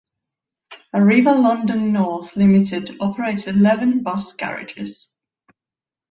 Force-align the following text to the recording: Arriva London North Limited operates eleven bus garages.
Arriva 0.95 1.25
London 1.29 1.93
North 1.93 2.35
Limited 2.35 2.97
operates 2.99 3.45
eleven 3.45 4.01
bus 4.01 4.33
garages. 4.33 5.05